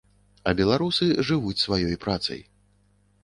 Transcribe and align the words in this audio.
А 0.51 0.53
беларусы 0.59 1.09
жывуць 1.29 1.63
сваёй 1.65 1.99
працай. 2.05 2.41